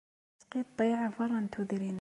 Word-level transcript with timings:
Isqiṭṭiɛ 0.39 1.01
berra 1.15 1.39
n 1.43 1.47
tudrin. 1.53 1.89